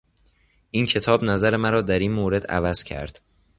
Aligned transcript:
این 0.71 0.85
کتاب 0.85 1.23
نظر 1.23 1.57
مرا 1.57 1.81
در 1.81 1.99
این 1.99 2.11
مورد 2.11 2.45
عوض 2.47 2.83
کرد. 2.83 3.21